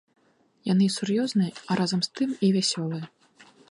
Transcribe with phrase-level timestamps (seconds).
[0.71, 3.05] Яны і сур'ёзныя, а разам з тым і вясёлыя.